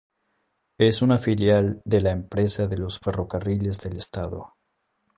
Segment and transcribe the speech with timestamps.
[0.79, 4.55] Es una filial de la Empresa de los Ferrocarriles del Estado.